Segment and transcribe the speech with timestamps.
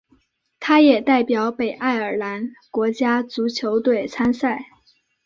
[0.59, 4.57] 他也代表北爱尔兰国家足球队参赛。